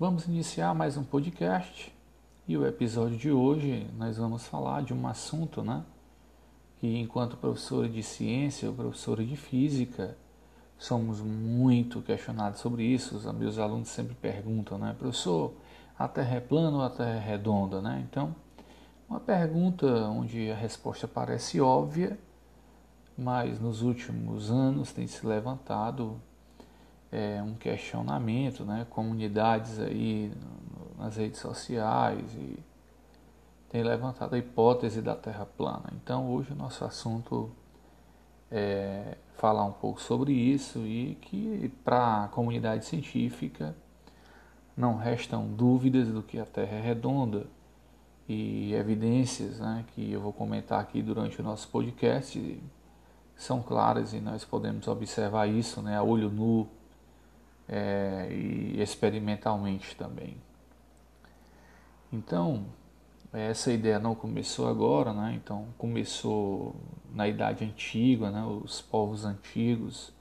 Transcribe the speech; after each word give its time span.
Vamos 0.00 0.28
iniciar 0.28 0.72
mais 0.76 0.96
um 0.96 1.02
podcast 1.02 1.92
e 2.46 2.56
o 2.56 2.64
episódio 2.64 3.16
de 3.16 3.32
hoje 3.32 3.84
nós 3.98 4.16
vamos 4.16 4.46
falar 4.46 4.84
de 4.84 4.94
um 4.94 5.08
assunto, 5.08 5.60
né? 5.60 5.82
Que 6.78 6.98
enquanto 6.98 7.36
professora 7.36 7.88
de 7.88 8.00
ciência 8.00 8.68
ou 8.68 8.74
professora 8.76 9.24
de 9.24 9.34
física, 9.34 10.16
somos 10.78 11.20
muito 11.20 12.00
questionados 12.00 12.60
sobre 12.60 12.84
isso. 12.84 13.16
Os 13.16 13.24
meus 13.32 13.58
alunos 13.58 13.88
sempre 13.88 14.14
perguntam, 14.14 14.78
né? 14.78 14.94
Professor, 14.96 15.52
a 15.98 16.06
Terra 16.06 16.36
é 16.36 16.40
plana 16.40 16.76
ou 16.76 16.82
a 16.84 16.90
Terra 16.90 17.16
é 17.16 17.18
redonda, 17.18 17.82
né? 17.82 18.06
Então, 18.08 18.36
uma 19.10 19.18
pergunta 19.18 19.84
onde 20.10 20.48
a 20.48 20.54
resposta 20.54 21.08
parece 21.08 21.60
óbvia, 21.60 22.16
mas 23.18 23.58
nos 23.58 23.82
últimos 23.82 24.48
anos 24.48 24.92
tem 24.92 25.08
se 25.08 25.26
levantado 25.26 26.20
é, 27.10 27.42
um 27.42 27.54
questionamento, 27.54 28.64
né? 28.64 28.86
Comunidades 28.90 29.78
aí 29.78 30.32
nas 30.98 31.16
redes 31.16 31.40
sociais 31.40 32.34
e 32.34 32.58
tem 33.68 33.82
levantado 33.82 34.34
a 34.34 34.38
hipótese 34.38 35.00
da 35.00 35.14
Terra 35.14 35.46
plana. 35.46 35.92
Então 35.94 36.30
hoje 36.32 36.52
o 36.52 36.56
nosso 36.56 36.84
assunto 36.84 37.50
é 38.50 39.16
falar 39.36 39.64
um 39.64 39.72
pouco 39.72 40.00
sobre 40.00 40.32
isso 40.32 40.80
e 40.80 41.16
que 41.20 41.70
para 41.84 42.24
a 42.24 42.28
comunidade 42.28 42.84
científica 42.86 43.74
não 44.76 44.96
restam 44.96 45.46
dúvidas 45.48 46.08
do 46.08 46.22
que 46.22 46.38
a 46.38 46.44
Terra 46.44 46.76
é 46.76 46.80
redonda 46.80 47.46
e 48.28 48.74
evidências 48.74 49.58
né, 49.58 49.84
que 49.94 50.12
eu 50.12 50.20
vou 50.20 50.32
comentar 50.32 50.80
aqui 50.80 51.02
durante 51.02 51.40
o 51.40 51.44
nosso 51.44 51.68
podcast 51.68 52.60
são 53.36 53.62
claras 53.62 54.12
e 54.12 54.20
nós 54.20 54.44
podemos 54.44 54.88
observar 54.88 55.46
isso 55.46 55.80
né, 55.80 55.96
a 55.96 56.02
olho 56.02 56.28
nu 56.28 56.68
é, 57.68 58.28
e 58.30 58.80
experimentalmente 58.80 59.94
também. 59.96 60.36
Então, 62.12 62.64
essa 63.32 63.70
ideia 63.70 63.98
não 63.98 64.14
começou 64.14 64.68
agora, 64.68 65.12
né? 65.12 65.34
Então, 65.36 65.66
começou 65.76 66.74
na 67.12 67.28
Idade 67.28 67.64
Antiga, 67.64 68.30
né? 68.30 68.42
Os 68.44 68.80
povos 68.80 69.24
antigos, 69.24 70.12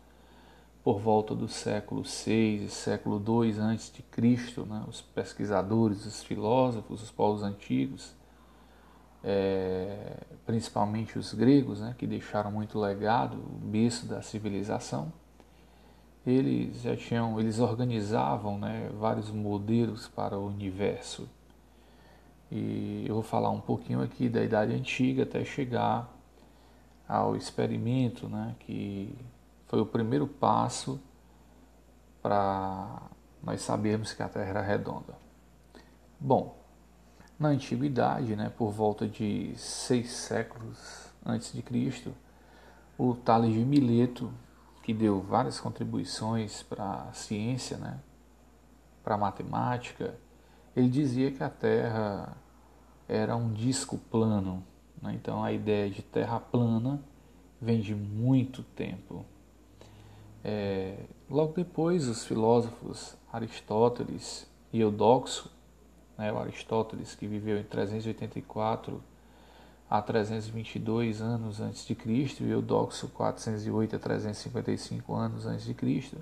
por 0.83 0.99
volta 0.99 1.33
do 1.33 1.47
século 1.47 2.03
VI 2.03 2.67
século 2.69 3.21
II 3.25 3.57
antes 3.59 3.91
de 3.91 4.01
Cristo, 4.01 4.65
né? 4.65 4.83
Os 4.87 5.01
pesquisadores, 5.01 6.05
os 6.05 6.21
filósofos, 6.21 7.01
os 7.01 7.11
povos 7.11 7.43
antigos, 7.43 8.13
é, 9.23 10.17
principalmente 10.45 11.17
os 11.17 11.33
gregos, 11.33 11.79
né? 11.79 11.95
Que 11.97 12.05
deixaram 12.05 12.51
muito 12.51 12.77
legado, 12.77 13.37
o 13.37 13.65
berço 13.65 14.05
da 14.05 14.21
civilização. 14.21 15.13
Eles 16.27 16.81
já 16.81 16.95
tinham, 16.95 17.39
eles 17.39 17.57
organizavam, 17.59 18.59
né? 18.59 18.91
Vários 18.99 19.31
modelos 19.31 20.07
para 20.07 20.37
o 20.37 20.45
universo 20.45 21.27
e 22.51 23.05
eu 23.05 23.15
vou 23.15 23.23
falar 23.23 23.49
um 23.49 23.59
pouquinho 23.59 24.01
aqui 24.01 24.29
da 24.29 24.41
Idade 24.41 24.73
Antiga 24.73 25.23
até 25.23 25.43
chegar 25.43 26.09
ao 27.07 27.35
experimento, 27.35 28.27
né, 28.27 28.55
que 28.59 29.13
foi 29.67 29.81
o 29.81 29.85
primeiro 29.85 30.27
passo 30.27 30.99
para 32.21 33.01
nós 33.43 33.61
sabermos 33.61 34.13
que 34.13 34.23
a 34.23 34.29
Terra 34.29 34.49
era 34.49 34.61
redonda. 34.61 35.15
Bom, 36.19 36.57
na 37.37 37.49
antiguidade, 37.49 38.35
né, 38.35 38.49
por 38.57 38.71
volta 38.71 39.07
de 39.07 39.53
seis 39.57 40.11
séculos 40.11 41.09
antes 41.25 41.51
de 41.51 41.61
Cristo, 41.61 42.13
o 42.97 43.13
Tales 43.13 43.53
de 43.53 43.59
Mileto, 43.59 44.31
que 44.87 44.93
deu 44.93 45.19
várias 45.19 45.59
contribuições 45.59 46.63
para 46.63 47.09
a 47.09 47.11
ciência, 47.11 47.75
né, 47.75 47.99
para 49.03 49.15
a 49.15 49.17
matemática, 49.17 50.17
ele 50.73 50.87
dizia 50.87 51.29
que 51.29 51.43
a 51.43 51.49
Terra 51.49 52.37
era 53.05 53.35
um 53.35 53.51
disco 53.51 53.97
plano. 53.97 54.63
Né? 55.01 55.13
Então 55.13 55.43
a 55.43 55.51
ideia 55.51 55.89
de 55.89 56.01
Terra 56.01 56.39
plana 56.39 57.01
vem 57.59 57.81
de 57.81 57.93
muito 57.93 58.63
tempo. 58.63 59.25
É, 60.41 61.03
logo 61.29 61.51
depois, 61.51 62.07
os 62.07 62.23
filósofos 62.23 63.17
Aristóteles 63.29 64.49
e 64.71 64.79
Eudoxo, 64.79 65.51
né, 66.17 66.31
o 66.31 66.37
Aristóteles 66.37 67.13
que 67.13 67.27
viveu 67.27 67.59
em 67.59 67.63
384 67.63 69.03
a 69.89 70.01
322 70.01 71.21
anos 71.21 71.61
antes 71.61 71.85
de 71.85 71.95
Cristo 71.95 72.43
e 72.43 72.49
Eudoxo 72.49 73.07
408 73.09 73.95
a 73.95 73.99
355 73.99 75.15
anos 75.15 75.45
antes 75.45 75.65
de 75.65 75.73
Cristo, 75.73 76.17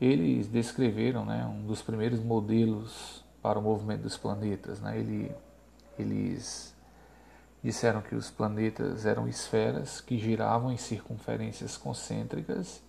eles 0.00 0.46
descreveram 0.48 1.24
né, 1.24 1.46
um 1.46 1.66
dos 1.66 1.80
primeiros 1.80 2.20
modelos 2.20 3.24
para 3.40 3.58
o 3.58 3.62
movimento 3.62 4.02
dos 4.02 4.16
planetas. 4.16 4.80
Né? 4.80 4.98
Ele, 4.98 5.32
eles 5.98 6.74
disseram 7.62 8.02
que 8.02 8.14
os 8.14 8.30
planetas 8.30 9.06
eram 9.06 9.26
esferas 9.26 10.00
que 10.00 10.18
giravam 10.18 10.70
em 10.70 10.76
circunferências 10.76 11.78
concêntricas 11.78 12.82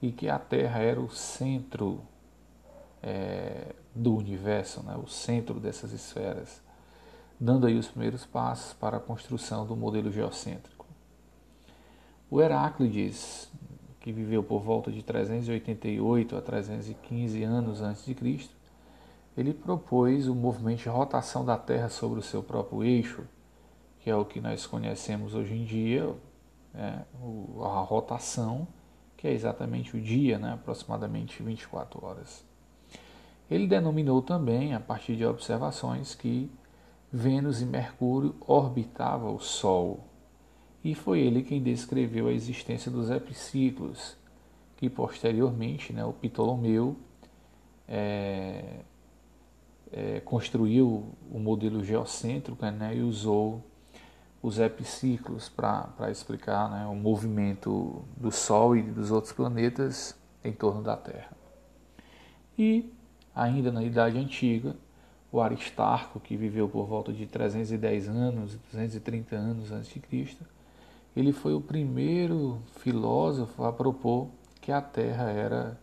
e 0.00 0.10
que 0.10 0.30
a 0.30 0.38
Terra 0.38 0.80
era 0.80 0.98
o 0.98 1.10
centro 1.10 2.00
é, 3.02 3.74
do 3.94 4.16
universo, 4.16 4.82
né? 4.82 4.96
o 4.96 5.06
centro 5.06 5.60
dessas 5.60 5.92
esferas, 5.92 6.62
dando 7.40 7.66
aí 7.66 7.78
os 7.78 7.88
primeiros 7.88 8.26
passos 8.26 8.74
para 8.74 8.98
a 8.98 9.00
construção 9.00 9.66
do 9.66 9.74
modelo 9.74 10.12
geocêntrico. 10.12 10.84
O 12.30 12.40
Heráclides, 12.40 13.50
que 13.98 14.12
viveu 14.12 14.42
por 14.42 14.60
volta 14.60 14.92
de 14.92 15.02
388 15.02 16.36
a 16.36 16.42
315 16.42 17.42
anos 17.42 17.80
antes 17.80 18.04
de 18.04 18.14
Cristo, 18.14 18.54
ele 19.36 19.54
propôs 19.54 20.28
o 20.28 20.34
movimento 20.34 20.82
de 20.82 20.88
rotação 20.90 21.44
da 21.44 21.56
Terra 21.56 21.88
sobre 21.88 22.18
o 22.20 22.22
seu 22.22 22.42
próprio 22.42 22.84
eixo, 22.84 23.22
que 24.00 24.10
é 24.10 24.14
o 24.14 24.24
que 24.24 24.40
nós 24.40 24.66
conhecemos 24.66 25.34
hoje 25.34 25.54
em 25.54 25.64
dia, 25.64 26.14
né, 26.74 27.04
a 27.62 27.80
rotação, 27.80 28.68
que 29.16 29.26
é 29.26 29.32
exatamente 29.32 29.96
o 29.96 30.00
dia, 30.00 30.38
né, 30.38 30.52
aproximadamente 30.52 31.42
24 31.42 32.04
horas. 32.04 32.44
Ele 33.50 33.66
denominou 33.66 34.22
também, 34.22 34.74
a 34.74 34.80
partir 34.80 35.16
de 35.16 35.24
observações, 35.24 36.14
que 36.14 36.50
Vênus 37.12 37.60
e 37.60 37.66
Mercúrio 37.66 38.36
orbitavam 38.40 39.34
o 39.34 39.40
Sol, 39.40 40.04
e 40.82 40.94
foi 40.94 41.20
ele 41.20 41.42
quem 41.42 41.62
descreveu 41.62 42.28
a 42.28 42.32
existência 42.32 42.90
dos 42.90 43.10
epiciclos, 43.10 44.16
que 44.76 44.88
posteriormente 44.88 45.92
né, 45.92 46.04
o 46.04 46.12
Ptolomeu 46.12 46.96
é, 47.86 48.80
é, 49.92 50.20
construiu 50.20 51.12
o 51.30 51.38
modelo 51.38 51.84
geocêntrico 51.84 52.64
né, 52.64 52.96
e 52.96 53.02
usou 53.02 53.62
os 54.42 54.58
epiciclos 54.58 55.50
para 55.50 56.10
explicar 56.10 56.70
né, 56.70 56.86
o 56.86 56.94
movimento 56.94 58.02
do 58.16 58.30
Sol 58.30 58.74
e 58.74 58.82
dos 58.82 59.10
outros 59.10 59.34
planetas 59.34 60.16
em 60.42 60.52
torno 60.52 60.82
da 60.82 60.96
Terra. 60.96 61.36
E, 62.58 62.90
ainda 63.34 63.70
na 63.70 63.82
Idade 63.82 64.16
Antiga, 64.18 64.74
o 65.32 65.40
Aristarco, 65.40 66.18
que 66.18 66.36
viveu 66.36 66.68
por 66.68 66.86
volta 66.86 67.12
de 67.12 67.26
310 67.26 68.08
anos, 68.08 68.56
230 68.70 69.36
anos 69.36 69.70
antes 69.70 69.92
de 69.92 70.00
Cristo, 70.00 70.44
ele 71.16 71.32
foi 71.32 71.54
o 71.54 71.60
primeiro 71.60 72.60
filósofo 72.78 73.64
a 73.64 73.72
propor 73.72 74.28
que 74.60 74.72
a 74.72 74.80
Terra 74.80 75.30
era 75.30 75.78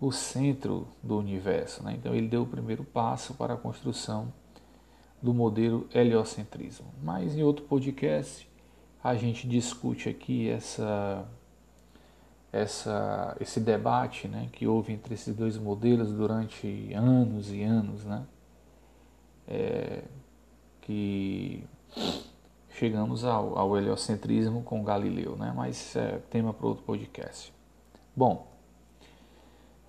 o 0.00 0.12
centro 0.12 0.86
do 1.02 1.18
universo. 1.18 1.82
Né? 1.82 1.94
Então 1.98 2.14
ele 2.14 2.28
deu 2.28 2.42
o 2.42 2.46
primeiro 2.46 2.84
passo 2.84 3.34
para 3.34 3.54
a 3.54 3.56
construção 3.56 4.32
do 5.20 5.34
modelo 5.34 5.88
heliocentrismo. 5.92 6.86
Mas 7.02 7.36
em 7.36 7.42
outro 7.42 7.64
podcast 7.64 8.48
a 9.02 9.14
gente 9.14 9.48
discute 9.48 10.08
aqui 10.08 10.48
essa, 10.48 11.26
essa, 12.52 13.36
esse 13.40 13.58
debate 13.58 14.28
né, 14.28 14.48
que 14.52 14.66
houve 14.66 14.92
entre 14.92 15.14
esses 15.14 15.34
dois 15.34 15.56
modelos 15.56 16.12
durante 16.12 16.92
anos 16.94 17.50
e 17.50 17.62
anos, 17.62 18.04
né? 18.04 18.24
É, 19.48 20.02
que 20.82 21.64
chegamos 22.70 23.24
ao, 23.24 23.58
ao 23.58 23.76
heliocentrismo 23.76 24.62
com 24.62 24.84
Galileu, 24.84 25.36
né? 25.36 25.52
mas 25.56 25.96
é 25.96 26.18
tema 26.30 26.52
para 26.52 26.66
outro 26.66 26.84
podcast. 26.84 27.52
Bom, 28.14 28.46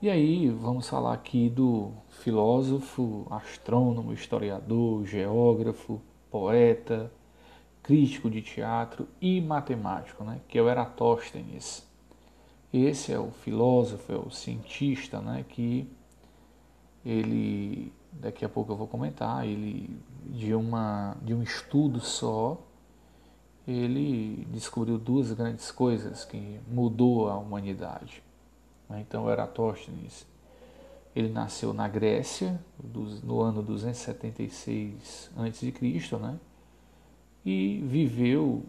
e 0.01 0.09
aí 0.09 0.50
vamos 0.50 0.88
falar 0.88 1.13
aqui 1.13 1.50
do 1.50 1.91
filósofo, 2.07 3.27
astrônomo, 3.29 4.13
historiador, 4.13 5.06
geógrafo, 5.06 6.01
poeta, 6.31 7.11
crítico 7.83 8.29
de 8.29 8.41
teatro 8.41 9.07
e 9.19 9.41
matemático, 9.41 10.23
né, 10.23 10.39
que 10.47 10.57
é 10.57 10.61
o 10.61 10.69
Eratóstenes. 10.69 11.85
Esse 12.71 13.11
é 13.11 13.19
o 13.19 13.31
filósofo, 13.31 14.13
é 14.13 14.15
o 14.15 14.29
cientista, 14.29 15.19
né, 15.19 15.44
que 15.50 15.85
ele, 17.03 17.91
daqui 18.11 18.44
a 18.44 18.50
pouco 18.50 18.71
eu 18.71 18.75
vou 18.75 18.88
comentar, 18.88 19.45
ele 19.47 20.00
de 20.25 20.53
uma 20.53 21.15
de 21.21 21.33
um 21.33 21.41
estudo 21.41 22.00
só, 22.00 22.61
ele 23.67 24.47
descobriu 24.51 24.97
duas 24.97 25.31
grandes 25.31 25.71
coisas 25.71 26.25
que 26.25 26.59
mudou 26.67 27.29
a 27.29 27.38
humanidade. 27.38 28.23
Né? 28.89 29.01
Então 29.01 29.29
Eratóstenes 29.29 30.25
Ele 31.15 31.29
nasceu 31.29 31.73
na 31.73 31.88
Grécia 31.88 32.59
no 33.23 33.41
ano 33.41 33.61
276 33.61 35.31
a.C., 35.35 36.17
né? 36.17 36.39
E 37.45 37.81
viveu 37.85 38.63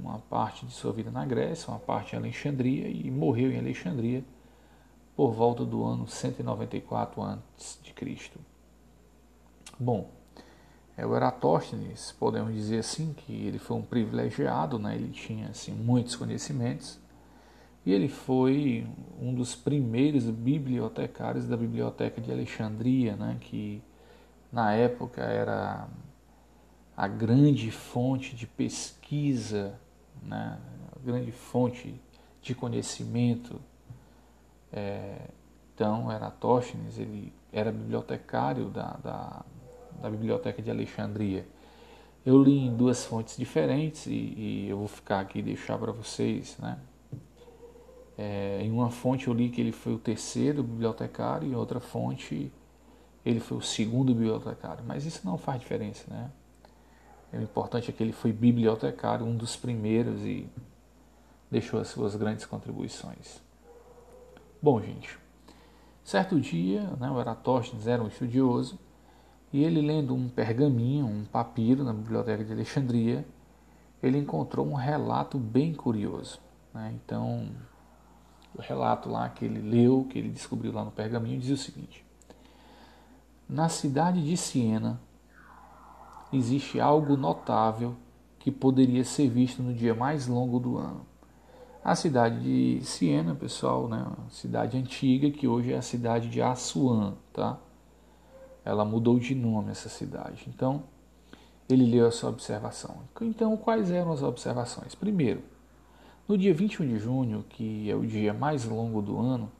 uma 0.00 0.18
parte 0.18 0.64
de 0.66 0.72
sua 0.72 0.92
vida 0.92 1.10
na 1.10 1.24
Grécia, 1.24 1.68
uma 1.70 1.78
parte 1.78 2.14
em 2.14 2.18
Alexandria 2.18 2.88
e 2.88 3.10
morreu 3.10 3.50
em 3.52 3.58
Alexandria 3.58 4.24
por 5.16 5.32
volta 5.32 5.64
do 5.64 5.84
ano 5.84 6.06
194 6.06 7.22
a.C. 7.22 8.51
Bom, 9.78 10.10
o 10.98 11.16
Eratóstenes, 11.16 12.12
podemos 12.12 12.54
dizer 12.54 12.78
assim, 12.78 13.12
que 13.12 13.32
ele 13.32 13.58
foi 13.58 13.76
um 13.76 13.82
privilegiado, 13.82 14.78
né? 14.78 14.94
ele 14.94 15.10
tinha 15.10 15.48
assim, 15.48 15.72
muitos 15.72 16.14
conhecimentos, 16.14 17.00
e 17.84 17.92
ele 17.92 18.08
foi 18.08 18.86
um 19.20 19.34
dos 19.34 19.54
primeiros 19.54 20.24
bibliotecários 20.24 21.48
da 21.48 21.56
Biblioteca 21.56 22.20
de 22.20 22.30
Alexandria, 22.30 23.16
né? 23.16 23.36
que 23.40 23.82
na 24.52 24.72
época 24.74 25.22
era 25.22 25.88
a 26.96 27.08
grande 27.08 27.70
fonte 27.70 28.36
de 28.36 28.46
pesquisa, 28.46 29.74
né? 30.22 30.58
a 30.94 31.04
grande 31.04 31.32
fonte 31.32 32.00
de 32.40 32.54
conhecimento. 32.54 33.60
É, 34.72 35.28
então, 35.74 36.12
Eratóstenes, 36.12 36.98
ele 36.98 37.32
era 37.52 37.72
bibliotecário 37.72 38.68
da, 38.70 38.96
da 39.02 39.44
da 40.02 40.10
Biblioteca 40.10 40.60
de 40.60 40.70
Alexandria. 40.70 41.46
Eu 42.24 42.42
li 42.42 42.58
em 42.58 42.76
duas 42.76 43.04
fontes 43.04 43.36
diferentes 43.36 44.06
e, 44.06 44.10
e 44.10 44.66
eu 44.68 44.78
vou 44.78 44.88
ficar 44.88 45.20
aqui 45.20 45.38
e 45.38 45.42
deixar 45.42 45.78
para 45.78 45.92
vocês. 45.92 46.56
Né? 46.58 46.78
É, 48.18 48.60
em 48.62 48.70
uma 48.70 48.90
fonte 48.90 49.28
eu 49.28 49.34
li 49.34 49.48
que 49.48 49.60
ele 49.60 49.72
foi 49.72 49.94
o 49.94 49.98
terceiro 49.98 50.62
bibliotecário 50.62 51.48
em 51.48 51.54
outra 51.54 51.80
fonte 51.80 52.52
ele 53.24 53.40
foi 53.40 53.58
o 53.58 53.62
segundo 53.62 54.12
bibliotecário. 54.12 54.84
Mas 54.86 55.06
isso 55.06 55.20
não 55.24 55.38
faz 55.38 55.60
diferença. 55.60 56.04
Né? 56.08 56.30
O 57.32 57.40
importante 57.40 57.90
é 57.90 57.92
que 57.92 58.02
ele 58.02 58.12
foi 58.12 58.32
bibliotecário, 58.32 59.24
um 59.24 59.36
dos 59.36 59.56
primeiros 59.56 60.20
e 60.22 60.48
deixou 61.50 61.80
as 61.80 61.88
suas 61.88 62.16
grandes 62.16 62.44
contribuições. 62.44 63.40
Bom, 64.60 64.80
gente, 64.80 65.18
certo 66.04 66.40
dia, 66.40 66.82
né, 66.98 67.10
o 67.10 67.20
Eratóstenes 67.20 67.86
era 67.86 68.02
um 68.02 68.08
estudioso 68.08 68.78
e 69.52 69.62
ele, 69.62 69.82
lendo 69.82 70.14
um 70.14 70.28
pergaminho, 70.28 71.06
um 71.06 71.24
papiro 71.24 71.84
na 71.84 71.92
biblioteca 71.92 72.42
de 72.42 72.52
Alexandria, 72.52 73.26
ele 74.02 74.18
encontrou 74.18 74.66
um 74.66 74.74
relato 74.74 75.38
bem 75.38 75.74
curioso. 75.74 76.40
Né? 76.72 76.94
Então, 76.94 77.50
o 78.56 78.62
relato 78.62 79.10
lá 79.10 79.28
que 79.28 79.44
ele 79.44 79.60
leu, 79.60 80.06
que 80.08 80.18
ele 80.18 80.30
descobriu 80.30 80.72
lá 80.72 80.84
no 80.84 80.90
pergaminho, 80.90 81.38
dizia 81.38 81.54
o 81.54 81.58
seguinte: 81.58 82.04
Na 83.48 83.68
cidade 83.68 84.24
de 84.24 84.36
Siena 84.36 84.98
existe 86.32 86.80
algo 86.80 87.14
notável 87.16 87.94
que 88.38 88.50
poderia 88.50 89.04
ser 89.04 89.28
visto 89.28 89.62
no 89.62 89.74
dia 89.74 89.94
mais 89.94 90.26
longo 90.26 90.58
do 90.58 90.78
ano. 90.78 91.06
A 91.84 91.94
cidade 91.94 92.40
de 92.40 92.84
Siena, 92.84 93.34
pessoal, 93.34 93.86
né, 93.86 94.06
cidade 94.30 94.78
antiga 94.78 95.30
que 95.30 95.46
hoje 95.46 95.72
é 95.72 95.76
a 95.76 95.82
cidade 95.82 96.28
de 96.30 96.40
Assuã, 96.40 97.14
tá? 97.32 97.58
Ela 98.64 98.84
mudou 98.84 99.18
de 99.18 99.34
nome 99.34 99.70
essa 99.70 99.88
cidade. 99.88 100.44
Então, 100.48 100.84
ele 101.68 101.86
leu 101.86 102.06
a 102.06 102.10
sua 102.10 102.30
observação. 102.30 102.96
Então, 103.20 103.56
quais 103.56 103.90
eram 103.90 104.12
as 104.12 104.22
observações? 104.22 104.94
Primeiro, 104.94 105.42
no 106.28 106.38
dia 106.38 106.54
21 106.54 106.86
de 106.86 106.98
junho, 106.98 107.44
que 107.48 107.90
é 107.90 107.94
o 107.94 108.06
dia 108.06 108.32
mais 108.32 108.64
longo 108.64 109.02
do 109.02 109.18
ano, 109.18 109.50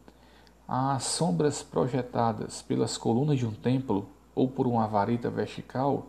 as 0.66 1.04
sombras 1.04 1.62
projetadas 1.62 2.62
pelas 2.62 2.96
colunas 2.96 3.38
de 3.38 3.46
um 3.46 3.52
templo 3.52 4.08
ou 4.34 4.48
por 4.48 4.66
uma 4.66 4.86
vareta 4.86 5.28
vertical, 5.28 6.06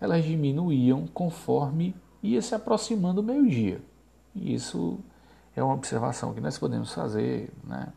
elas 0.00 0.24
diminuíam 0.24 1.06
conforme 1.06 1.94
ia 2.22 2.40
se 2.40 2.54
aproximando 2.54 3.20
o 3.20 3.24
meio-dia. 3.24 3.80
E 4.34 4.54
isso 4.54 4.98
é 5.54 5.62
uma 5.62 5.74
observação 5.74 6.32
que 6.32 6.40
nós 6.40 6.58
podemos 6.58 6.92
fazer 6.92 7.52
né, 7.64 7.92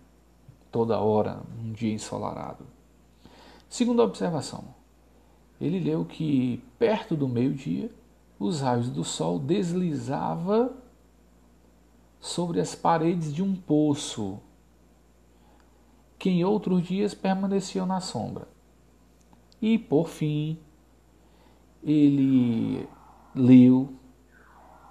toda 0.71 0.99
hora, 0.99 1.41
num 1.57 1.71
dia 1.71 1.93
ensolarado. 1.93 2.65
Segunda 3.75 4.03
observação, 4.03 4.63
ele 5.59 5.81
leu 5.81 6.05
que 6.05 6.63
perto 6.79 7.13
do 7.13 7.27
meio-dia 7.27 7.91
os 8.39 8.61
raios 8.61 8.89
do 8.89 9.03
sol 9.03 9.37
deslizava 9.37 10.73
sobre 12.17 12.61
as 12.61 12.73
paredes 12.73 13.33
de 13.33 13.43
um 13.43 13.53
poço 13.53 14.39
que 16.17 16.29
em 16.29 16.45
outros 16.45 16.83
dias 16.83 17.13
permaneciam 17.13 17.85
na 17.85 17.99
sombra. 17.99 18.47
E 19.61 19.77
por 19.77 20.07
fim, 20.07 20.57
ele 21.83 22.87
leu 23.35 23.93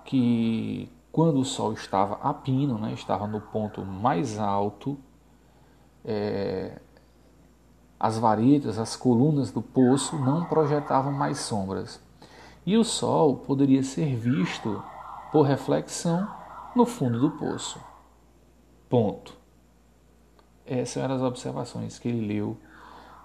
que 0.04 0.90
quando 1.10 1.40
o 1.40 1.44
sol 1.46 1.72
estava 1.72 2.16
a 2.16 2.34
pino, 2.34 2.76
né, 2.76 2.92
estava 2.92 3.26
no 3.26 3.40
ponto 3.40 3.82
mais 3.82 4.38
alto, 4.38 4.98
é, 6.04 6.82
as 7.98 8.18
varetas, 8.18 8.78
as 8.78 8.96
colunas 8.96 9.50
do 9.50 9.62
poço 9.62 10.16
não 10.16 10.44
projetavam 10.44 11.12
mais 11.12 11.38
sombras, 11.38 12.00
e 12.66 12.76
o 12.76 12.84
sol 12.84 13.36
poderia 13.36 13.82
ser 13.82 14.16
visto 14.16 14.82
por 15.30 15.42
reflexão 15.42 16.28
no 16.74 16.86
fundo 16.86 17.20
do 17.20 17.30
poço. 17.32 17.80
Ponto. 18.88 19.36
Essas 20.66 21.02
eram 21.02 21.16
as 21.16 21.22
observações 21.22 21.98
que 21.98 22.08
ele 22.08 22.26
leu 22.26 22.56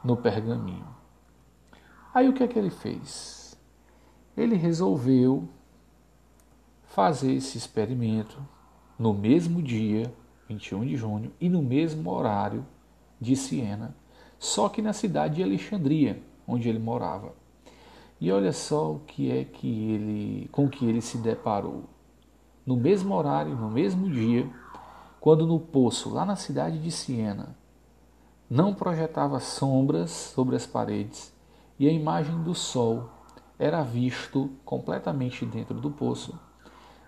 no 0.03 0.17
pergaminho. 0.17 0.87
Aí 2.13 2.27
o 2.27 2.33
que 2.33 2.43
é 2.43 2.47
que 2.47 2.57
ele 2.57 2.69
fez? 2.69 3.57
Ele 4.35 4.55
resolveu 4.55 5.47
fazer 6.83 7.33
esse 7.33 7.57
experimento 7.57 8.37
no 8.97 9.13
mesmo 9.13 9.61
dia, 9.61 10.13
21 10.47 10.85
de 10.85 10.95
junho, 10.97 11.31
e 11.39 11.47
no 11.47 11.61
mesmo 11.61 12.09
horário 12.11 12.65
de 13.21 13.35
Siena, 13.35 13.95
só 14.39 14.69
que 14.69 14.81
na 14.81 14.93
cidade 14.93 15.35
de 15.35 15.43
Alexandria, 15.43 16.23
onde 16.47 16.69
ele 16.69 16.79
morava. 16.79 17.33
E 18.19 18.31
olha 18.31 18.53
só 18.53 18.93
o 18.93 18.99
que 18.99 19.29
é 19.29 19.43
que 19.43 19.67
ele, 19.67 20.49
com 20.51 20.69
que 20.69 20.85
ele 20.85 21.01
se 21.01 21.17
deparou. 21.17 21.83
No 22.65 22.77
mesmo 22.77 23.13
horário, 23.13 23.55
no 23.55 23.69
mesmo 23.69 24.09
dia, 24.09 24.49
quando 25.19 25.45
no 25.45 25.59
poço, 25.59 26.09
lá 26.09 26.25
na 26.25 26.35
cidade 26.35 26.79
de 26.79 26.89
Siena, 26.89 27.55
não 28.49 28.73
projetava 28.73 29.39
sombras 29.39 30.09
sobre 30.09 30.55
as 30.55 30.65
paredes 30.65 31.33
e 31.77 31.87
a 31.87 31.91
imagem 31.91 32.41
do 32.41 32.55
sol 32.55 33.09
era 33.57 33.83
visto 33.83 34.49
completamente 34.63 35.45
dentro 35.45 35.75
do 35.79 35.91
poço. 35.91 36.39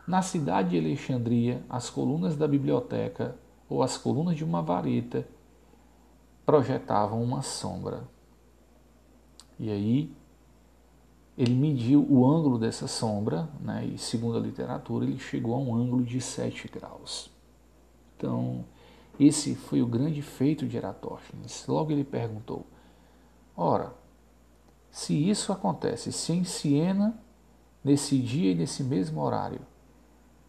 Na 0.06 0.22
cidade 0.22 0.72
de 0.72 0.80
Alexandria, 0.80 1.64
as 1.70 1.90
colunas 1.90 2.36
da 2.36 2.48
biblioteca 2.48 3.38
ou 3.70 3.82
as 3.82 3.98
colunas 3.98 4.36
de 4.36 4.44
uma 4.44 4.62
vareta 4.62 5.26
projetavam 6.52 7.24
uma 7.24 7.42
sombra. 7.42 8.04
E 9.58 9.72
aí 9.72 10.12
ele 11.38 11.56
mediu 11.56 12.06
o 12.10 12.30
ângulo 12.30 12.60
dessa 12.60 12.88
sombra, 12.88 13.48
né, 13.62 13.86
e 13.86 13.98
segundo 13.98 14.38
a 14.38 14.42
literatura, 14.42 15.06
ele 15.06 15.18
chegou 15.18 15.56
a 15.56 15.58
um 15.58 15.74
ângulo 15.74 16.04
de 16.04 16.20
7 16.20 16.68
graus. 16.68 17.32
Então, 18.18 18.66
esse 19.18 19.56
foi 19.56 19.82
o 19.82 19.88
grande 19.88 20.22
feito 20.22 20.68
de 20.68 20.76
Eratóstenes. 20.76 21.66
Logo 21.68 21.90
ele 21.94 22.04
perguntou: 22.04 22.66
Ora, 23.56 23.94
se 24.92 25.14
isso 25.14 25.54
acontece, 25.54 26.12
se 26.12 26.34
em 26.34 26.44
Siena, 26.44 27.18
nesse 27.82 28.20
dia 28.20 28.52
e 28.52 28.56
nesse 28.56 28.84
mesmo 28.84 29.22
horário, 29.22 29.62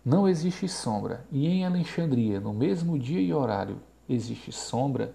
não 0.05 0.29
existe 0.29 0.67
sombra, 0.69 1.25
e 1.31 1.47
em 1.47 1.65
Alexandria, 1.65 2.41
no 2.41 2.53
mesmo 2.53 2.99
dia 2.99 3.21
e 3.21 3.33
horário, 3.33 3.81
existe 4.09 4.51
sombra, 4.51 5.15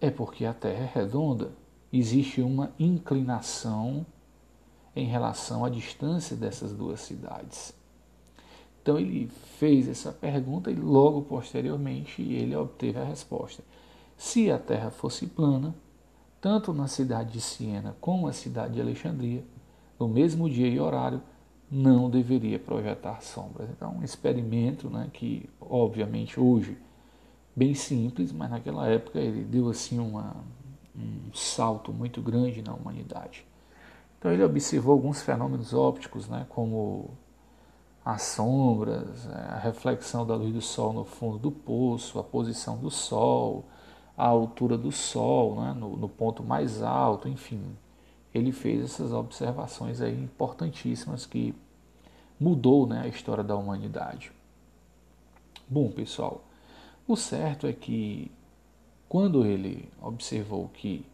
é 0.00 0.10
porque 0.10 0.44
a 0.44 0.54
Terra 0.54 0.84
é 0.84 0.90
redonda. 1.00 1.52
Existe 1.92 2.40
uma 2.40 2.72
inclinação 2.78 4.04
em 4.94 5.06
relação 5.06 5.64
à 5.64 5.70
distância 5.70 6.36
dessas 6.36 6.72
duas 6.72 7.00
cidades. 7.00 7.74
Então 8.82 8.98
ele 8.98 9.28
fez 9.58 9.88
essa 9.88 10.12
pergunta 10.12 10.70
e 10.70 10.74
logo 10.74 11.22
posteriormente 11.22 12.22
ele 12.22 12.56
obteve 12.56 12.98
a 12.98 13.04
resposta. 13.04 13.62
Se 14.16 14.50
a 14.50 14.58
Terra 14.58 14.90
fosse 14.90 15.26
plana, 15.26 15.74
tanto 16.40 16.72
na 16.72 16.86
cidade 16.88 17.32
de 17.32 17.40
Siena 17.40 17.96
como 18.00 18.26
na 18.26 18.32
cidade 18.32 18.74
de 18.74 18.80
Alexandria, 18.80 19.44
no 19.98 20.08
mesmo 20.08 20.48
dia 20.48 20.68
e 20.68 20.78
horário, 20.78 21.20
não 21.70 22.08
deveria 22.08 22.58
projetar 22.58 23.20
sombras. 23.20 23.68
Então, 23.70 23.96
um 23.98 24.02
experimento 24.02 24.88
né, 24.88 25.10
que, 25.12 25.48
obviamente, 25.60 26.40
hoje 26.40 26.78
bem 27.58 27.74
simples, 27.74 28.32
mas 28.32 28.50
naquela 28.50 28.86
época 28.88 29.18
ele 29.18 29.44
deu 29.44 29.68
assim 29.68 29.98
uma, 29.98 30.36
um 30.96 31.34
salto 31.34 31.92
muito 31.92 32.22
grande 32.22 32.62
na 32.62 32.72
humanidade. 32.72 33.44
Então 34.18 34.32
ele 34.32 34.42
observou 34.44 34.92
alguns 34.92 35.22
fenômenos 35.22 35.74
ópticos, 35.74 36.28
né, 36.28 36.46
como 36.48 37.10
as 38.04 38.22
sombras, 38.22 39.28
a 39.28 39.58
reflexão 39.58 40.26
da 40.26 40.34
luz 40.34 40.52
do 40.52 40.62
sol 40.62 40.92
no 40.92 41.04
fundo 41.04 41.38
do 41.38 41.50
poço, 41.50 42.18
a 42.18 42.24
posição 42.24 42.78
do 42.78 42.90
sol, 42.90 43.64
à 44.18 44.26
altura 44.26 44.76
do 44.76 44.90
Sol, 44.90 45.60
né, 45.60 45.72
no, 45.72 45.96
no 45.96 46.08
ponto 46.08 46.42
mais 46.42 46.82
alto, 46.82 47.28
enfim. 47.28 47.62
Ele 48.34 48.50
fez 48.50 48.82
essas 48.82 49.12
observações 49.12 50.00
aí 50.00 50.12
importantíssimas 50.12 51.24
que 51.24 51.54
mudou 52.38 52.84
né, 52.84 53.02
a 53.04 53.06
história 53.06 53.44
da 53.44 53.54
humanidade. 53.54 54.32
Bom, 55.68 55.88
pessoal, 55.92 56.42
o 57.08 57.16
certo 57.16 57.66
é 57.66 57.72
que 57.72 58.30
quando 59.08 59.46
ele 59.46 59.88
observou 60.02 60.68
que 60.68 61.06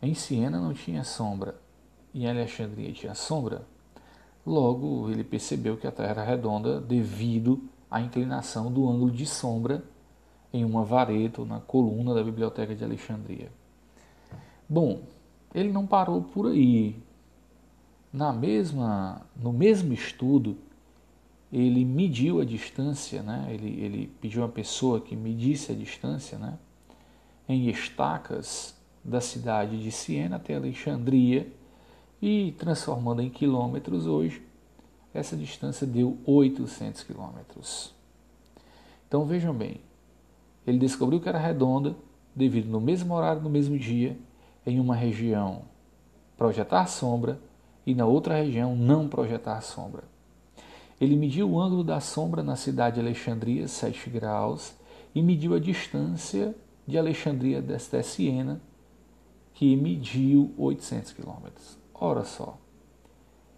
em 0.00 0.14
Siena 0.14 0.60
não 0.60 0.72
tinha 0.72 1.02
sombra 1.02 1.60
e 2.14 2.28
Alexandria 2.28 2.92
tinha 2.92 3.14
sombra, 3.14 3.66
logo 4.46 5.10
ele 5.10 5.24
percebeu 5.24 5.76
que 5.76 5.86
a 5.86 5.90
Terra 5.90 6.10
era 6.10 6.24
redonda 6.24 6.80
devido 6.80 7.60
à 7.90 8.00
inclinação 8.00 8.72
do 8.72 8.88
ângulo 8.88 9.10
de 9.10 9.26
sombra 9.26 9.82
em 10.52 10.64
uma 10.64 10.84
vareta 10.84 11.40
ou 11.40 11.46
na 11.46 11.58
coluna 11.58 12.14
da 12.14 12.22
Biblioteca 12.22 12.72
de 12.72 12.84
Alexandria. 12.84 13.50
Bom, 14.68 15.02
ele 15.52 15.72
não 15.72 15.86
parou 15.86 16.22
por 16.22 16.46
aí. 16.46 16.96
Na 18.12 18.32
mesma, 18.32 19.22
no 19.34 19.52
mesmo 19.52 19.92
estudo, 19.92 20.56
ele 21.58 21.86
mediu 21.86 22.38
a 22.38 22.44
distância, 22.44 23.22
né? 23.22 23.48
ele, 23.48 23.80
ele 23.82 24.06
pediu 24.20 24.42
uma 24.42 24.48
pessoa 24.48 25.00
que 25.00 25.16
medisse 25.16 25.72
a 25.72 25.74
distância 25.74 26.36
né? 26.36 26.58
em 27.48 27.70
estacas 27.70 28.76
da 29.02 29.22
cidade 29.22 29.82
de 29.82 29.90
Siena 29.90 30.36
até 30.36 30.54
Alexandria 30.54 31.50
e 32.20 32.54
transformando 32.58 33.22
em 33.22 33.30
quilômetros 33.30 34.06
hoje, 34.06 34.42
essa 35.14 35.34
distância 35.34 35.86
deu 35.86 36.18
800 36.26 37.02
quilômetros. 37.04 37.94
Então 39.08 39.24
vejam 39.24 39.54
bem, 39.54 39.80
ele 40.66 40.78
descobriu 40.78 41.20
que 41.20 41.28
era 41.28 41.38
redonda 41.38 41.96
devido 42.34 42.68
no 42.68 42.82
mesmo 42.82 43.14
horário, 43.14 43.40
no 43.40 43.48
mesmo 43.48 43.78
dia, 43.78 44.18
em 44.66 44.78
uma 44.78 44.94
região 44.94 45.62
projetar 46.36 46.86
sombra 46.86 47.40
e 47.86 47.94
na 47.94 48.04
outra 48.04 48.34
região 48.34 48.76
não 48.76 49.08
projetar 49.08 49.62
sombra. 49.62 50.04
Ele 51.00 51.16
mediu 51.16 51.50
o 51.50 51.60
ângulo 51.60 51.84
da 51.84 52.00
sombra 52.00 52.42
na 52.42 52.56
cidade 52.56 52.94
de 52.94 53.00
Alexandria, 53.00 53.68
7 53.68 54.08
graus, 54.08 54.74
e 55.14 55.22
mediu 55.22 55.54
a 55.54 55.58
distância 55.58 56.54
de 56.86 56.96
Alexandria 56.96 57.60
desta 57.60 58.02
Siena, 58.02 58.60
que 59.52 59.76
mediu 59.76 60.52
800 60.56 61.12
quilômetros. 61.12 61.78
Ora 61.94 62.24
só, 62.24 62.58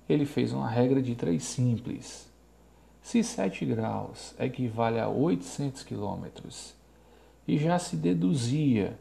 ele 0.09 0.25
fez 0.25 0.53
uma 0.53 0.69
regra 0.69 1.03
de 1.03 1.15
três 1.15 1.43
simples. 1.43 2.29
Se 3.03 3.23
7 3.23 3.65
graus 3.67 4.35
equivale 4.39 4.99
a 4.99 5.09
800 5.09 5.83
quilômetros 5.83 6.75
e 7.47 7.57
já 7.57 7.79
se 7.79 7.97
deduzia 7.97 8.99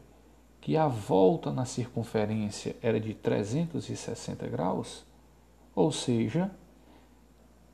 que 0.60 0.76
a 0.76 0.88
volta 0.88 1.52
na 1.52 1.64
circunferência 1.64 2.76
era 2.82 2.98
de 2.98 3.14
360 3.14 4.46
graus, 4.48 5.04
ou 5.74 5.92
seja, 5.92 6.50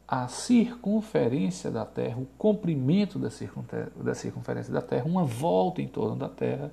a 0.06 0.28
circunferência 0.28 1.70
da 1.70 1.84
Terra, 1.84 2.18
o 2.18 2.26
comprimento 2.38 3.18
da, 3.18 3.30
circunferência 3.30 4.72
da 4.72 4.82
Terra, 4.82 5.04
uma 5.06 5.24
volta 5.24 5.80
em 5.80 5.88
torno 5.88 6.14
da 6.16 6.28
Terra, 6.28 6.72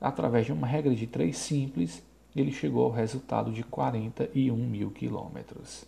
através 0.00 0.46
de 0.46 0.52
uma 0.52 0.66
regra 0.66 0.94
de 0.94 1.06
três 1.06 1.36
simples, 1.36 2.02
ele 2.34 2.52
chegou 2.52 2.84
ao 2.84 2.90
resultado 2.90 3.52
de 3.52 3.62
41 3.62 4.56
mil 4.56 4.90
quilômetros. 4.90 5.84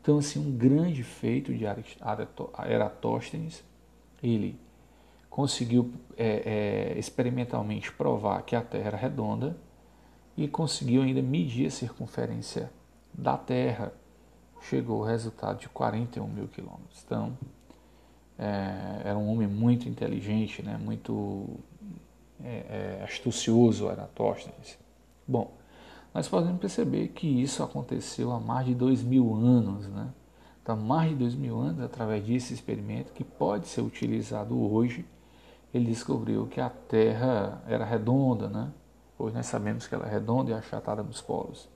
Então, 0.00 0.18
assim, 0.18 0.38
um 0.38 0.56
grande 0.56 1.02
feito 1.02 1.52
de 1.54 1.64
Eratóstenes, 2.68 3.64
ele 4.22 4.58
conseguiu 5.30 5.92
é, 6.16 6.92
é, 6.94 6.98
experimentalmente 6.98 7.90
provar 7.92 8.42
que 8.42 8.54
a 8.54 8.60
Terra 8.60 8.88
era 8.88 8.96
redonda 8.96 9.56
e 10.36 10.46
conseguiu 10.46 11.02
ainda 11.02 11.22
medir 11.22 11.66
a 11.66 11.70
circunferência 11.70 12.70
da 13.14 13.36
Terra 13.36 13.92
chegou 14.68 15.02
ao 15.02 15.08
resultado 15.08 15.58
de 15.58 15.68
41 15.68 16.26
mil 16.26 16.48
quilômetros. 16.48 17.02
Então, 17.04 17.36
é, 18.38 19.02
era 19.04 19.18
um 19.18 19.30
homem 19.30 19.46
muito 19.46 19.88
inteligente, 19.88 20.62
né, 20.62 20.78
muito 20.82 21.46
é, 22.42 22.98
é, 23.00 23.04
astucioso, 23.04 23.88
Eratóstenes. 23.88 24.78
Bom, 25.26 25.52
nós 26.12 26.28
podemos 26.28 26.60
perceber 26.60 27.08
que 27.08 27.26
isso 27.26 27.62
aconteceu 27.62 28.32
há 28.32 28.40
mais 28.40 28.66
de 28.66 28.74
dois 28.74 29.02
mil 29.02 29.34
anos, 29.34 29.86
né? 29.88 30.08
Então, 30.62 30.76
mais 30.76 31.10
de 31.10 31.16
dois 31.16 31.34
mil 31.34 31.58
anos, 31.58 31.80
através 31.80 32.22
desse 32.24 32.52
experimento, 32.52 33.12
que 33.12 33.24
pode 33.24 33.66
ser 33.66 33.80
utilizado 33.80 34.56
hoje, 34.60 35.04
ele 35.72 35.86
descobriu 35.86 36.46
que 36.46 36.60
a 36.60 36.68
Terra 36.68 37.62
era 37.66 37.84
redonda, 37.84 38.48
né? 38.48 38.70
Hoje 39.18 39.34
nós 39.34 39.46
sabemos 39.46 39.86
que 39.86 39.94
ela 39.94 40.06
é 40.06 40.10
redonda 40.10 40.50
e 40.50 40.54
achatada 40.54 41.02
nos 41.02 41.20
polos. 41.20 41.68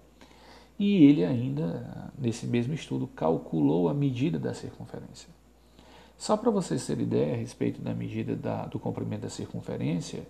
E 0.79 1.05
ele 1.05 1.25
ainda, 1.25 2.13
nesse 2.19 2.47
mesmo 2.47 2.75
estudo, 2.75 3.07
calculou 3.07 3.89
a 3.89 3.95
medida 3.95 4.39
da 4.39 4.53
circunferência. 4.53 5.29
Só 6.17 6.37
para 6.37 6.51
vocês 6.51 6.87
terem 6.87 7.05
ideia 7.05 7.35
a 7.35 7.37
respeito 7.37 7.81
da 7.81 7.95
medida 7.95 8.35
da, 8.35 8.67
do 8.67 8.79
comprimento 8.79 9.23
da 9.23 9.31
circunferência, 9.31 10.27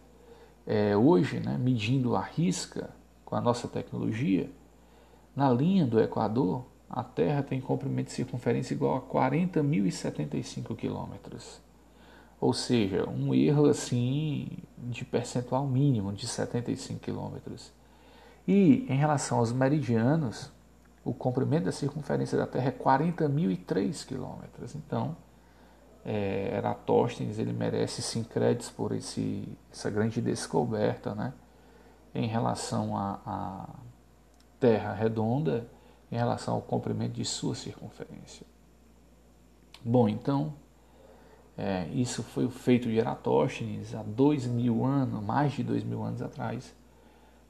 é, 0.66 0.96
hoje, 0.96 1.38
né, 1.38 1.56
medindo 1.58 2.16
a 2.16 2.20
risca 2.20 2.90
com 3.24 3.36
a 3.36 3.40
nossa 3.40 3.68
tecnologia, 3.68 4.50
na 5.34 5.50
linha 5.50 5.86
do 5.86 6.00
Equador, 6.00 6.64
a 6.88 7.02
Terra 7.02 7.42
tem 7.42 7.60
comprimento 7.60 8.06
de 8.06 8.12
circunferência 8.12 8.74
igual 8.74 8.96
a 8.96 9.00
40.075 9.00 10.74
quilômetros. 10.74 11.60
Ou 12.40 12.52
seja, 12.52 13.08
um 13.08 13.34
erro 13.34 13.66
assim 13.66 14.48
de 14.78 15.04
percentual 15.04 15.66
mínimo 15.66 16.12
de 16.12 16.26
75 16.26 17.00
quilômetros. 17.00 17.72
E 18.46 18.86
em 18.88 18.96
relação 18.96 19.38
aos 19.38 19.52
meridianos, 19.52 20.52
o 21.04 21.12
comprimento 21.12 21.64
da 21.64 21.72
circunferência 21.72 22.38
da 22.38 22.46
Terra 22.46 22.68
é 22.68 22.72
40.003 22.72 24.06
quilômetros. 24.06 24.74
Então, 24.74 25.16
é, 26.04 26.54
Eratóstenes 26.56 27.38
ele 27.38 27.52
merece 27.52 28.00
sim 28.02 28.22
créditos 28.22 28.70
por 28.70 28.92
esse, 28.92 29.48
essa 29.72 29.90
grande 29.90 30.20
descoberta 30.20 31.14
né, 31.14 31.32
em 32.14 32.28
relação 32.28 32.96
à 32.96 33.68
Terra 34.60 34.94
redonda, 34.94 35.66
em 36.10 36.16
relação 36.16 36.54
ao 36.54 36.62
comprimento 36.62 37.14
de 37.14 37.24
sua 37.24 37.56
circunferência. 37.56 38.46
Bom, 39.84 40.08
então, 40.08 40.54
é, 41.58 41.88
isso 41.88 42.22
foi 42.22 42.44
o 42.44 42.50
feito 42.50 42.88
de 42.88 42.96
Eratóstenes 42.96 43.94
há 43.94 44.02
dois 44.02 44.46
mil 44.46 44.84
anos, 44.84 45.22
mais 45.22 45.52
de 45.52 45.64
dois 45.64 45.82
mil 45.82 46.02
anos 46.02 46.22
atrás 46.22 46.74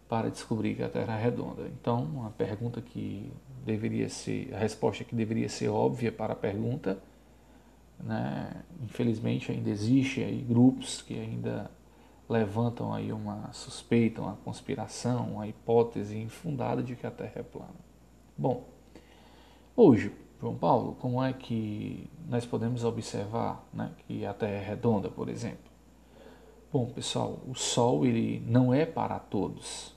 para 0.08 0.30
descobrir 0.30 0.74
que 0.74 0.82
a 0.82 0.88
Terra 0.88 1.18
é 1.18 1.22
redonda. 1.22 1.68
Então, 1.80 2.04
uma 2.04 2.30
pergunta 2.30 2.80
que 2.80 3.32
deveria 3.64 4.08
ser, 4.08 4.54
a 4.54 4.58
resposta 4.58 5.02
que 5.02 5.14
deveria 5.14 5.48
ser 5.48 5.68
óbvia 5.68 6.12
para 6.12 6.32
a 6.32 6.36
pergunta, 6.36 6.98
né? 7.98 8.62
Infelizmente 8.82 9.50
ainda 9.50 9.70
existe 9.70 10.22
aí 10.22 10.40
grupos 10.40 11.02
que 11.02 11.18
ainda 11.18 11.70
levantam 12.28 12.92
aí 12.92 13.12
uma 13.12 13.52
suspeita, 13.52 14.20
uma 14.20 14.36
conspiração, 14.36 15.32
uma 15.32 15.48
hipótese 15.48 16.16
infundada 16.16 16.82
de 16.82 16.94
que 16.94 17.06
a 17.06 17.10
Terra 17.10 17.32
é 17.36 17.42
plana. 17.42 17.74
Bom, 18.36 18.64
hoje, 19.74 20.12
João 20.40 20.54
Paulo, 20.54 20.96
como 21.00 21.22
é 21.22 21.32
que 21.32 22.08
nós 22.28 22.44
podemos 22.44 22.84
observar 22.84 23.64
né, 23.72 23.90
que 24.06 24.26
a 24.26 24.34
Terra 24.34 24.52
é 24.52 24.64
redonda, 24.64 25.08
por 25.08 25.28
exemplo? 25.28 25.66
Bom, 26.72 26.86
pessoal, 26.86 27.40
o 27.48 27.54
Sol 27.54 28.04
ele 28.04 28.44
não 28.46 28.74
é 28.74 28.84
para 28.84 29.18
todos 29.18 29.95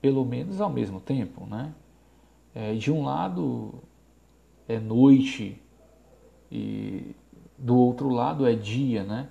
pelo 0.00 0.24
menos 0.24 0.60
ao 0.60 0.70
mesmo 0.70 1.00
tempo, 1.00 1.46
né? 1.46 1.72
É, 2.54 2.74
de 2.74 2.90
um 2.90 3.04
lado 3.04 3.74
é 4.66 4.78
noite 4.78 5.60
e 6.50 7.14
do 7.56 7.76
outro 7.76 8.08
lado 8.08 8.46
é 8.46 8.54
dia, 8.54 9.02
né? 9.02 9.28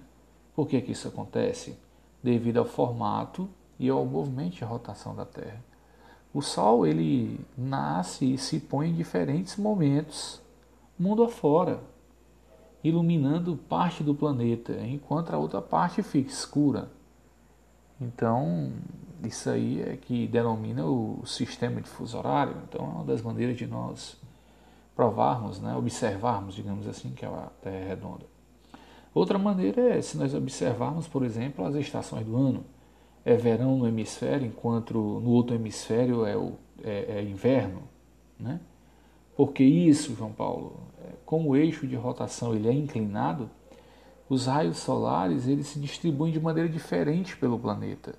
Por 0.55 0.67
que, 0.67 0.81
que 0.81 0.91
isso 0.91 1.07
acontece? 1.07 1.77
Devido 2.21 2.57
ao 2.57 2.65
formato 2.65 3.49
e 3.79 3.89
ao 3.89 4.05
movimento 4.05 4.55
de 4.55 4.63
rotação 4.63 5.15
da 5.15 5.25
Terra. 5.25 5.63
O 6.33 6.41
Sol 6.41 6.85
ele 6.85 7.39
nasce 7.57 8.33
e 8.33 8.37
se 8.37 8.59
põe 8.59 8.89
em 8.89 8.95
diferentes 8.95 9.55
momentos, 9.55 10.41
mundo 10.97 11.23
afora, 11.23 11.79
iluminando 12.83 13.55
parte 13.55 14.03
do 14.03 14.13
planeta, 14.13 14.73
enquanto 14.81 15.31
a 15.31 15.37
outra 15.37 15.61
parte 15.61 16.03
fica 16.03 16.29
escura. 16.29 16.91
Então, 17.99 18.71
isso 19.23 19.49
aí 19.49 19.81
é 19.81 19.97
que 19.97 20.27
denomina 20.27 20.85
o 20.85 21.25
sistema 21.25 21.81
de 21.81 21.89
fuso 21.89 22.17
horário. 22.17 22.55
Então, 22.67 22.85
é 22.85 22.89
uma 22.89 23.03
das 23.03 23.21
maneiras 23.21 23.57
de 23.57 23.65
nós 23.65 24.17
provarmos, 24.95 25.59
né, 25.59 25.75
observarmos, 25.75 26.55
digamos 26.55 26.87
assim, 26.87 27.11
que 27.11 27.25
a 27.25 27.49
Terra 27.61 27.75
é 27.75 27.87
redonda. 27.87 28.25
Outra 29.13 29.37
maneira 29.37 29.97
é 29.97 30.01
se 30.01 30.17
nós 30.17 30.33
observarmos, 30.33 31.07
por 31.07 31.23
exemplo, 31.23 31.65
as 31.65 31.75
estações 31.75 32.25
do 32.25 32.35
ano. 32.35 32.63
É 33.25 33.35
verão 33.35 33.77
no 33.77 33.87
hemisfério, 33.87 34.47
enquanto 34.47 34.93
no 34.93 35.31
outro 35.31 35.55
hemisfério 35.55 36.25
é, 36.25 36.37
o, 36.37 36.53
é, 36.83 37.17
é 37.17 37.23
inverno. 37.23 37.81
Né? 38.39 38.59
Porque 39.35 39.63
isso, 39.63 40.15
João 40.15 40.31
Paulo, 40.31 40.79
é, 41.03 41.09
como 41.25 41.49
o 41.49 41.55
eixo 41.55 41.87
de 41.87 41.95
rotação 41.95 42.53
ele 42.53 42.67
é 42.67 42.73
inclinado, 42.73 43.49
os 44.29 44.45
raios 44.45 44.77
solares 44.77 45.47
eles 45.47 45.67
se 45.67 45.79
distribuem 45.79 46.31
de 46.31 46.39
maneira 46.39 46.69
diferente 46.69 47.35
pelo 47.37 47.57
planeta, 47.57 48.15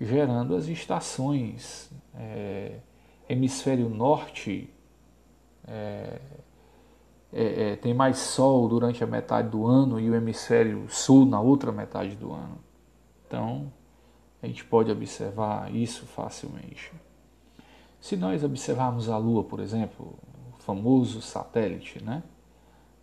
gerando 0.00 0.54
as 0.54 0.66
estações. 0.66 1.90
É, 2.14 2.78
hemisfério 3.28 3.88
norte 3.90 4.70
é, 5.66 6.18
é, 7.30 7.72
é, 7.72 7.76
tem 7.76 7.92
mais 7.92 8.18
sol 8.18 8.66
durante 8.68 9.04
a 9.04 9.06
metade 9.06 9.50
do 9.50 9.66
ano 9.66 10.00
e 10.00 10.08
o 10.08 10.14
hemisfério 10.14 10.86
sul 10.88 11.26
na 11.26 11.40
outra 11.40 11.70
metade 11.70 12.16
do 12.16 12.32
ano. 12.32 12.58
Então, 13.26 13.70
a 14.42 14.46
gente 14.46 14.64
pode 14.64 14.90
observar 14.90 15.74
isso 15.74 16.06
facilmente. 16.06 16.90
Se 18.00 18.16
nós 18.16 18.42
observarmos 18.42 19.08
a 19.08 19.18
Lua, 19.18 19.44
por 19.44 19.60
exemplo, 19.60 20.18
o 20.58 20.62
famoso 20.62 21.20
satélite, 21.20 22.02
né? 22.02 22.22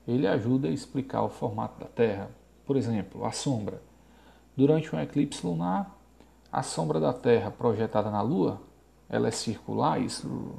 Ele 0.08 0.28
ajuda 0.28 0.68
a 0.68 0.72
explicar 0.72 1.24
o 1.24 1.30
formato 1.30 1.80
da 1.80 1.88
Terra. 1.88 2.30
Por 2.66 2.78
exemplo, 2.78 3.26
a 3.26 3.32
sombra. 3.32 3.82
Durante 4.56 4.96
um 4.96 5.00
eclipse 5.00 5.46
lunar, 5.46 5.98
a 6.52 6.64
sombra 6.64 7.00
da 7.00 7.12
Terra 7.12 7.52
projetada 7.52 8.10
na 8.10 8.22
Lua, 8.22 8.62
ela 9.10 9.28
é 9.28 9.32
circular, 9.32 10.00
isso 10.00 10.56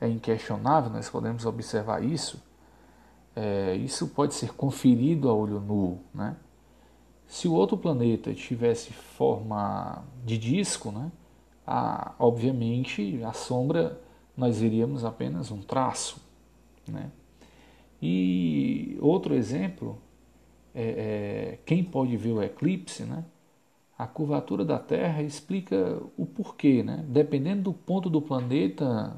é 0.00 0.08
inquestionável, 0.08 0.90
nós 0.90 1.08
podemos 1.08 1.46
observar 1.46 2.04
isso. 2.04 2.42
É, 3.34 3.74
isso 3.76 4.08
pode 4.08 4.34
ser 4.34 4.52
conferido 4.52 5.28
a 5.28 5.34
olho 5.34 5.60
nu. 5.60 6.00
Né? 6.12 6.36
Se 7.26 7.48
o 7.48 7.52
outro 7.52 7.76
planeta 7.76 8.32
tivesse 8.34 8.92
forma 8.92 10.04
de 10.24 10.38
disco, 10.38 10.92
né, 10.92 11.10
a, 11.66 12.12
obviamente 12.18 13.22
a 13.24 13.32
sombra 13.32 14.00
nós 14.36 14.60
veríamos 14.60 15.04
apenas 15.04 15.50
um 15.50 15.62
traço. 15.62 16.20
Né? 16.86 17.10
E 18.06 18.98
outro 19.00 19.34
exemplo, 19.34 19.96
é, 20.74 20.82
é, 21.54 21.58
quem 21.64 21.82
pode 21.82 22.14
ver 22.18 22.32
o 22.32 22.42
eclipse, 22.42 23.02
né? 23.02 23.24
a 23.96 24.06
curvatura 24.06 24.62
da 24.62 24.78
Terra 24.78 25.22
explica 25.22 26.02
o 26.14 26.26
porquê. 26.26 26.82
Né? 26.82 27.02
Dependendo 27.08 27.62
do 27.62 27.72
ponto 27.72 28.10
do 28.10 28.20
planeta 28.20 29.16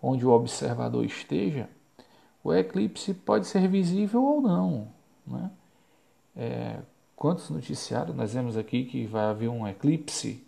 onde 0.00 0.24
o 0.24 0.30
observador 0.30 1.04
esteja, 1.04 1.68
o 2.42 2.54
eclipse 2.54 3.12
pode 3.12 3.46
ser 3.46 3.68
visível 3.68 4.24
ou 4.24 4.40
não. 4.40 4.88
Né? 5.26 5.50
É, 6.34 6.78
quantos 7.14 7.50
noticiários 7.50 8.16
nós 8.16 8.32
vemos 8.32 8.56
aqui 8.56 8.84
que 8.84 9.04
vai 9.04 9.26
haver 9.26 9.50
um 9.50 9.68
eclipse 9.68 10.42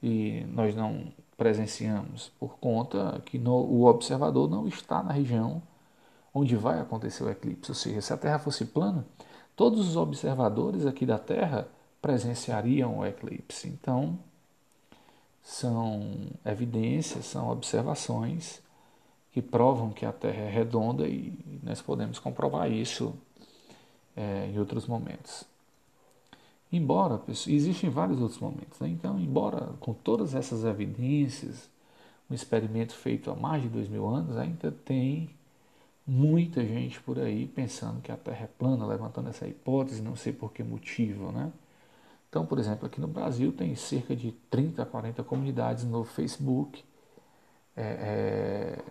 e 0.00 0.46
nós 0.52 0.72
não 0.76 1.12
presenciamos 1.36 2.30
por 2.38 2.58
conta 2.58 3.20
que 3.26 3.38
no, 3.38 3.56
o 3.56 3.86
observador 3.86 4.48
não 4.48 4.68
está 4.68 5.02
na 5.02 5.10
região 5.10 5.60
onde 6.34 6.56
vai 6.56 6.80
acontecer 6.80 7.24
o 7.24 7.30
eclipse. 7.30 7.70
Ou 7.70 7.74
seja, 7.74 8.00
se 8.00 8.12
a 8.12 8.16
Terra 8.16 8.38
fosse 8.38 8.64
plana, 8.64 9.04
todos 9.54 9.88
os 9.88 9.96
observadores 9.96 10.86
aqui 10.86 11.04
da 11.04 11.18
Terra 11.18 11.68
presenciariam 12.00 12.98
o 12.98 13.06
eclipse. 13.06 13.68
Então, 13.68 14.18
são 15.42 16.26
evidências, 16.44 17.26
são 17.26 17.50
observações 17.50 18.60
que 19.32 19.42
provam 19.42 19.90
que 19.90 20.04
a 20.04 20.12
Terra 20.12 20.42
é 20.42 20.50
redonda 20.50 21.06
e 21.06 21.32
nós 21.62 21.80
podemos 21.80 22.18
comprovar 22.18 22.70
isso 22.70 23.14
é, 24.16 24.50
em 24.52 24.58
outros 24.58 24.86
momentos. 24.86 25.44
Embora, 26.70 27.20
existem 27.28 27.90
vários 27.90 28.20
outros 28.20 28.40
momentos, 28.40 28.78
né? 28.80 28.88
então, 28.88 29.18
embora 29.18 29.74
com 29.78 29.92
todas 29.92 30.34
essas 30.34 30.64
evidências, 30.64 31.68
um 32.30 32.34
experimento 32.34 32.94
feito 32.94 33.30
há 33.30 33.34
mais 33.34 33.62
de 33.62 33.68
dois 33.68 33.88
mil 33.88 34.08
anos 34.08 34.36
ainda 34.38 34.70
tem 34.70 35.30
muita 36.06 36.64
gente 36.64 37.00
por 37.00 37.18
aí 37.18 37.46
pensando 37.46 38.00
que 38.00 38.10
a 38.12 38.16
Terra 38.16 38.44
é 38.44 38.46
plana, 38.58 38.86
levantando 38.86 39.28
essa 39.28 39.46
hipótese, 39.46 40.02
não 40.02 40.16
sei 40.16 40.32
por 40.32 40.52
que 40.52 40.62
motivo, 40.62 41.32
né? 41.32 41.52
Então, 42.28 42.46
por 42.46 42.58
exemplo, 42.58 42.86
aqui 42.86 43.00
no 43.00 43.08
Brasil 43.08 43.52
tem 43.52 43.74
cerca 43.76 44.16
de 44.16 44.32
30 44.50 44.82
a 44.82 44.86
40 44.86 45.22
comunidades 45.22 45.84
no 45.84 46.04
Facebook. 46.04 46.82
É, 47.76 48.78
é, 48.80 48.84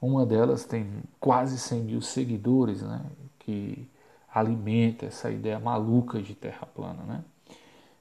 uma 0.00 0.26
delas 0.26 0.64
tem 0.64 1.02
quase 1.20 1.58
100 1.58 1.80
mil 1.82 2.02
seguidores, 2.02 2.82
né? 2.82 3.04
Que 3.38 3.88
alimenta 4.32 5.06
essa 5.06 5.30
ideia 5.30 5.58
maluca 5.58 6.20
de 6.20 6.34
terra 6.34 6.66
plana, 6.66 7.02
né? 7.04 7.24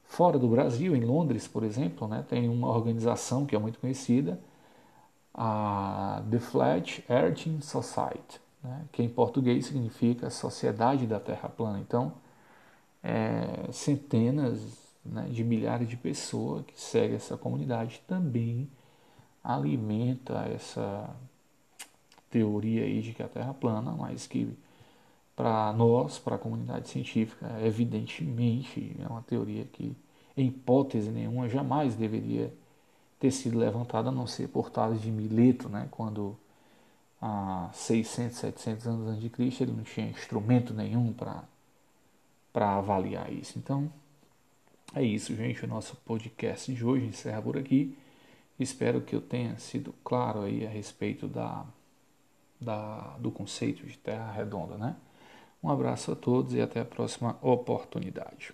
Fora 0.10 0.40
do 0.40 0.48
Brasil, 0.48 0.96
em 0.96 1.06
Londres, 1.06 1.48
por 1.48 1.64
exemplo, 1.64 2.08
né, 2.08 2.26
tem 2.28 2.50
uma 2.50 2.68
organização 2.68 3.46
que 3.46 3.56
é 3.56 3.60
muito 3.60 3.80
conhecida, 3.80 4.40
a 5.34 6.24
The 6.30 6.40
Flat 6.40 7.06
Earthing 7.08 7.62
Society, 7.62 8.42
né, 8.64 8.86
que 8.92 9.02
em 9.04 9.10
português 9.10 9.66
significa 9.66 10.30
Sociedade 10.30 11.08
da 11.08 11.20
Terra 11.20 11.50
Plana. 11.50 11.80
Então, 11.80 12.14
é, 13.04 13.72
centenas 13.72 14.60
né, 15.06 15.28
de 15.30 15.44
milhares 15.44 15.88
de 15.88 15.98
pessoas 15.98 16.66
que 16.66 16.80
seguem 16.80 17.16
essa 17.16 17.38
comunidade 17.38 18.02
também 18.08 18.70
alimenta 19.44 20.46
essa 20.54 21.10
teoria 22.30 22.84
aí 22.84 23.02
de 23.02 23.14
que 23.14 23.24
a 23.24 23.28
Terra 23.28 23.52
é 23.52 23.54
plana, 23.54 23.92
mas 23.92 24.28
que 24.28 24.56
para 25.36 25.72
nós, 25.74 26.20
para 26.20 26.36
a 26.36 26.40
comunidade 26.40 26.90
científica, 26.90 27.48
evidentemente 27.64 28.96
é 29.00 29.08
uma 29.08 29.22
teoria 29.22 29.64
que, 29.66 29.96
em 30.36 30.48
hipótese 30.48 31.10
nenhuma, 31.10 31.48
jamais 31.48 31.96
deveria 31.96 32.54
ter 33.20 33.32
sido 33.32 33.58
levantada, 33.58 34.10
a 34.10 34.12
não 34.12 34.28
ser 34.28 34.50
por 34.50 34.70
Tales 34.70 35.02
de 35.02 35.10
Mileto, 35.10 35.70
né, 35.70 35.88
quando 35.92 36.38
há 37.22 37.70
600, 37.74 38.38
700 38.38 38.88
anos 38.88 39.08
antes 39.08 39.22
de 39.22 39.30
Cristo 39.30 39.64
ele 39.64 39.74
não 39.74 39.84
tinha 39.84 40.08
instrumento 40.08 40.74
nenhum 40.74 41.14
para 41.14 42.78
avaliar 42.78 43.32
isso. 43.32 43.58
Então, 43.58 43.92
é 44.94 45.04
isso, 45.04 45.36
gente. 45.36 45.64
O 45.64 45.68
nosso 45.68 45.96
podcast 45.98 46.74
de 46.74 46.86
hoje 46.86 47.06
encerra 47.06 47.42
por 47.42 47.58
aqui. 47.58 47.98
Espero 48.60 49.02
que 49.02 49.16
eu 49.16 49.22
tenha 49.22 49.58
sido 49.58 49.94
claro 50.04 50.42
aí 50.42 50.66
a 50.66 50.70
respeito 50.70 51.28
da, 51.28 51.66
da, 52.60 53.16
do 53.20 53.32
conceito 53.32 53.86
de 53.86 53.98
terra 53.98 54.32
redonda, 54.32 54.78
né? 54.78 54.96
Um 55.64 55.70
abraço 55.70 56.12
a 56.12 56.16
todos 56.16 56.54
e 56.54 56.62
até 56.62 56.80
a 56.80 56.86
próxima 56.86 57.38
oportunidade. 57.42 58.54